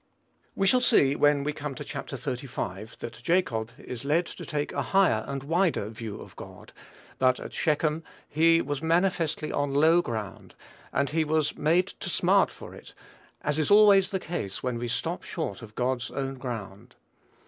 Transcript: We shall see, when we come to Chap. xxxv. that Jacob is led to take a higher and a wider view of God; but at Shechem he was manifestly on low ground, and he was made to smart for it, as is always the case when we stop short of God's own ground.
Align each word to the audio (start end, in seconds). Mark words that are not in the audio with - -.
We 0.55 0.65
shall 0.65 0.81
see, 0.81 1.15
when 1.15 1.43
we 1.43 1.53
come 1.53 1.75
to 1.75 1.83
Chap. 1.83 2.07
xxxv. 2.07 2.97
that 2.97 3.13
Jacob 3.21 3.69
is 3.77 4.03
led 4.03 4.25
to 4.25 4.47
take 4.47 4.71
a 4.73 4.81
higher 4.81 5.23
and 5.27 5.43
a 5.43 5.45
wider 5.45 5.89
view 5.89 6.19
of 6.19 6.35
God; 6.35 6.73
but 7.19 7.39
at 7.39 7.53
Shechem 7.53 8.03
he 8.27 8.63
was 8.63 8.81
manifestly 8.81 9.51
on 9.51 9.75
low 9.75 10.01
ground, 10.01 10.55
and 10.91 11.11
he 11.11 11.23
was 11.23 11.55
made 11.55 11.85
to 11.99 12.09
smart 12.09 12.49
for 12.49 12.73
it, 12.73 12.95
as 13.43 13.59
is 13.59 13.69
always 13.69 14.09
the 14.09 14.19
case 14.19 14.63
when 14.63 14.79
we 14.79 14.87
stop 14.87 15.21
short 15.21 15.61
of 15.61 15.75
God's 15.75 16.09
own 16.09 16.39
ground. 16.39 16.95